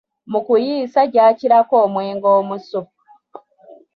[0.31, 2.81] Mu kusiiya gyakirako omwenge omusu.